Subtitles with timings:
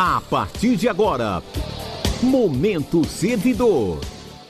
[0.00, 1.42] A partir de agora,
[2.22, 4.00] Momento Servidor.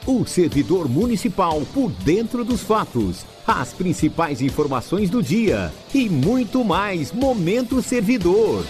[0.07, 7.13] O servidor municipal por dentro dos fatos, as principais informações do dia e muito mais.
[7.13, 8.63] Momento Servidor.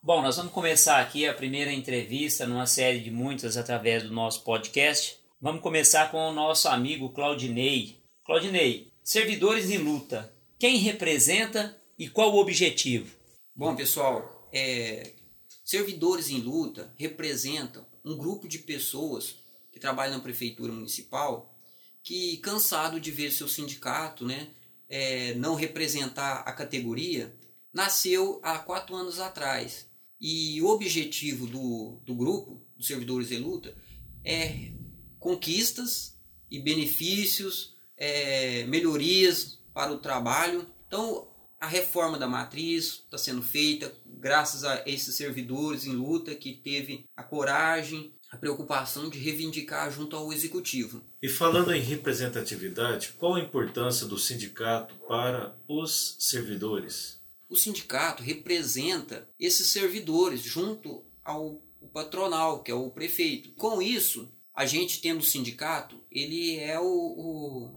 [0.00, 4.44] Bom, nós vamos começar aqui a primeira entrevista numa série de muitas através do nosso
[4.44, 5.18] podcast.
[5.40, 7.96] Vamos começar com o nosso amigo Claudinei.
[8.24, 13.25] Claudinei, servidores em luta, quem representa e qual o objetivo?
[13.58, 15.14] Bom, pessoal, é,
[15.64, 19.36] servidores em luta representam um grupo de pessoas
[19.72, 21.58] que trabalham na prefeitura municipal
[22.02, 24.50] que, cansado de ver seu sindicato né,
[24.90, 27.34] é, não representar a categoria,
[27.72, 29.88] nasceu há quatro anos atrás.
[30.20, 33.74] E o objetivo do, do grupo, dos servidores em luta,
[34.22, 34.70] é
[35.18, 36.14] conquistas
[36.50, 40.70] e benefícios, é, melhorias para o trabalho.
[40.86, 46.54] Então, a reforma da matriz está sendo feita graças a esses servidores em luta que
[46.54, 51.02] teve a coragem, a preocupação de reivindicar junto ao executivo.
[51.22, 57.20] E falando em representatividade, qual a importância do sindicato para os servidores?
[57.48, 63.52] O sindicato representa esses servidores junto ao patronal, que é o prefeito.
[63.52, 67.74] Com isso, a gente tendo o sindicato, ele é o, o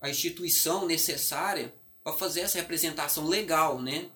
[0.00, 4.08] a instituição necessária para fazer essa representação legal, né?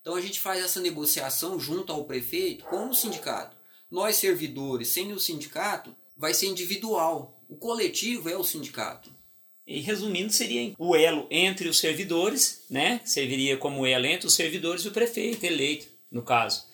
[0.00, 3.56] Então a gente faz essa negociação junto ao prefeito com o sindicato.
[3.90, 7.42] Nós servidores, sem o sindicato, vai ser individual.
[7.48, 9.10] O coletivo é o sindicato.
[9.66, 13.00] E resumindo, seria o elo entre os servidores, né?
[13.04, 16.64] Serviria como elo entre os servidores e o prefeito eleito, no caso.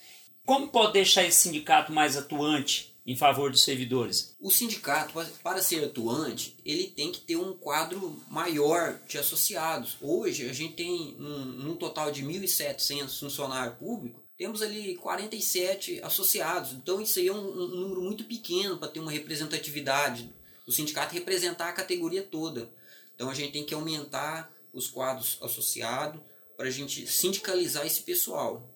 [0.45, 4.35] Como pode deixar esse sindicato mais atuante em favor dos servidores?
[4.41, 9.97] O sindicato, para ser atuante, ele tem que ter um quadro maior de associados.
[10.01, 16.73] Hoje, a gente tem um, um total de 1.700 funcionários públicos, temos ali 47 associados.
[16.73, 20.35] Então, isso aí é um, um número muito pequeno para ter uma representatividade.
[20.67, 22.69] O sindicato representar a categoria toda.
[23.15, 26.21] Então, a gente tem que aumentar os quadros associados
[26.57, 28.69] para a gente sindicalizar esse pessoal.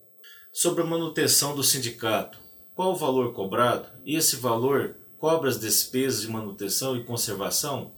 [0.53, 2.41] Sobre a manutenção do sindicato,
[2.81, 7.93] qual o valor cobrado e esse valor cobra as despesas de manutenção e conservação?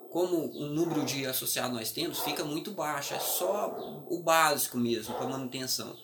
[0.09, 5.13] como o número de associados nós temos, fica muito baixo, é só o básico mesmo
[5.13, 5.95] para manutenção.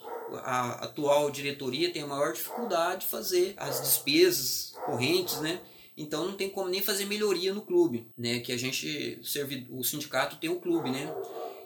[0.43, 5.59] A atual diretoria tem a maior dificuldade de fazer as despesas correntes, né?
[5.97, 8.39] Então não tem como nem fazer melhoria no clube, né?
[8.39, 9.19] Que a gente,
[9.69, 11.13] o sindicato tem o clube, né?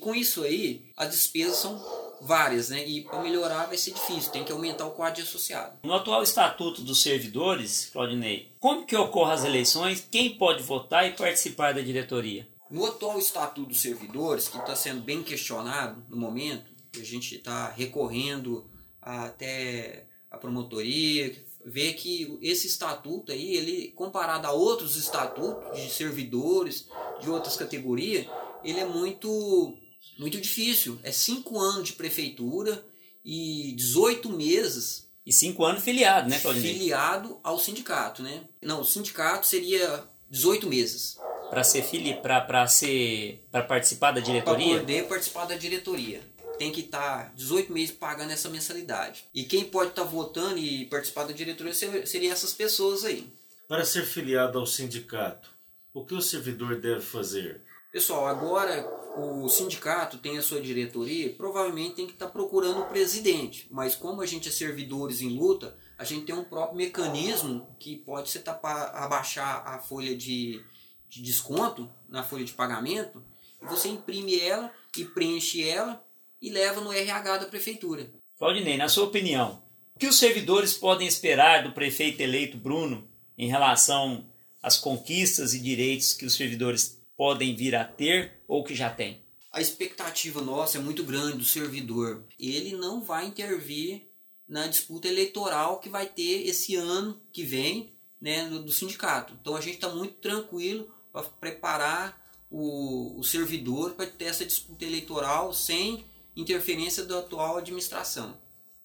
[0.01, 1.81] Com isso aí, as despesas são
[2.21, 2.87] várias, né?
[2.87, 5.79] E para melhorar vai ser difícil, tem que aumentar o quadro de associado.
[5.83, 10.07] No atual estatuto dos servidores, Claudinei, como que ocorrem as eleições?
[10.09, 12.47] Quem pode votar e participar da diretoria?
[12.69, 17.69] No atual estatuto dos servidores, que está sendo bem questionado no momento, a gente está
[17.69, 18.69] recorrendo
[19.01, 21.33] até a promotoria,
[21.69, 26.87] vê que esse estatuto aí, ele comparado a outros estatutos de servidores
[27.19, 28.25] de outras categorias,
[28.63, 29.77] ele é muito
[30.17, 30.97] muito difícil.
[31.03, 32.83] É cinco anos de prefeitura
[33.23, 35.09] e 18 meses.
[35.25, 36.73] E cinco anos filiado, né, Claudinei?
[36.73, 38.45] Filiado ao sindicato, né?
[38.61, 41.17] Não, o sindicato seria 18 meses.
[41.49, 44.75] Para ser fili para ser para participar da diretoria?
[44.75, 46.21] Para poder participar da diretoria
[46.57, 49.25] tem que estar tá 18 meses pagando essa mensalidade.
[49.33, 53.31] E quem pode estar tá votando e participar da diretoria seriam essas pessoas aí.
[53.67, 55.49] Para ser filiado ao sindicato,
[55.93, 57.61] o que o servidor deve fazer?
[57.91, 58.85] Pessoal, agora
[59.17, 63.67] o sindicato tem a sua diretoria, provavelmente tem que estar tá procurando o presidente.
[63.71, 67.95] Mas como a gente é servidores em luta, a gente tem um próprio mecanismo que
[67.95, 70.63] pode ser tapar, abaixar a folha de,
[71.09, 73.23] de desconto na folha de pagamento.
[73.61, 76.05] E você imprime ela e preenche ela
[76.41, 78.09] e leva no RH da prefeitura.
[78.37, 79.61] Claudinei, na sua opinião,
[79.95, 83.07] o que os servidores podem esperar do prefeito eleito Bruno
[83.37, 84.29] em relação
[84.61, 89.25] às conquistas e direitos que os servidores podem vir a ter ou que já têm?
[89.51, 92.23] A expectativa nossa é muito grande do servidor.
[92.39, 94.07] Ele não vai intervir
[94.47, 97.91] na disputa eleitoral que vai ter esse ano que vem
[98.21, 99.33] né, do sindicato.
[99.41, 104.85] Então a gente está muito tranquilo para preparar o, o servidor para ter essa disputa
[104.85, 106.05] eleitoral sem
[106.37, 108.37] interferência da atual administração.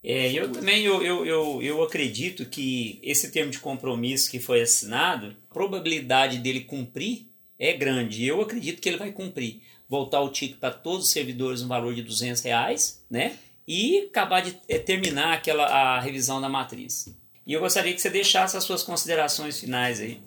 [0.05, 4.61] É, eu também eu, eu, eu, eu acredito que esse termo de compromisso que foi
[4.61, 8.27] assinado, a probabilidade dele cumprir é grande.
[8.27, 9.63] Eu acredito que ele vai cumprir.
[9.89, 13.39] Voltar o ticket para todos os servidores no valor de 200 reais, né?
[13.69, 17.15] E acabar de é, terminar aquela a revisão da matriz.
[17.47, 20.21] E eu gostaria que você deixasse as suas considerações finais aí.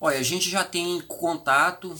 [0.00, 1.94] Olha, a gente já tem contato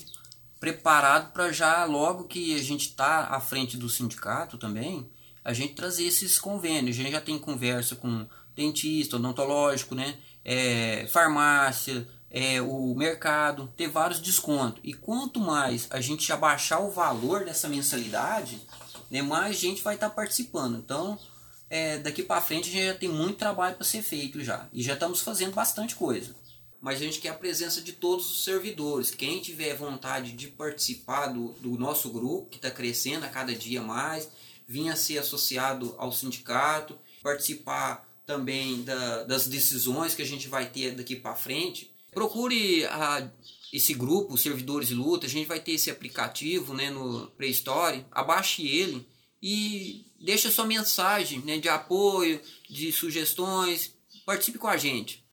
[0.60, 5.10] preparado para já, logo que a gente está à frente do sindicato também,
[5.42, 6.96] a gente trazer esses convênios.
[6.96, 10.18] A gente já tem conversa com dentista, odontológico, né?
[10.44, 14.80] É, farmácia, é, o mercado, ter vários descontos.
[14.84, 18.60] E quanto mais a gente abaixar o valor dessa mensalidade,
[19.10, 20.76] né, mais gente vai estar tá participando.
[20.76, 21.18] Então,
[21.70, 24.68] é, daqui para frente a gente já tem muito trabalho para ser feito já.
[24.74, 26.39] E já estamos fazendo bastante coisa
[26.80, 29.10] mas a gente quer a presença de todos os servidores.
[29.10, 33.82] Quem tiver vontade de participar do, do nosso grupo, que está crescendo a cada dia
[33.82, 34.28] mais,
[34.66, 40.94] vinha ser associado ao sindicato, participar também da, das decisões que a gente vai ter
[40.94, 41.92] daqui para frente.
[42.12, 43.28] Procure a,
[43.72, 48.66] esse grupo, Servidores Luta, a gente vai ter esse aplicativo né, no Play Store, abaixe
[48.66, 49.06] ele
[49.42, 53.92] e deixe sua mensagem né, de apoio, de sugestões,
[54.24, 55.24] participe com a gente.